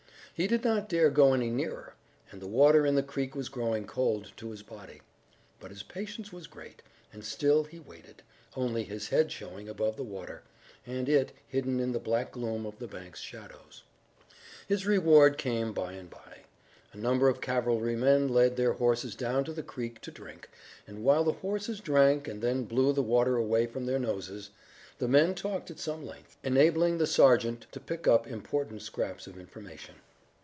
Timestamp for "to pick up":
27.71-28.25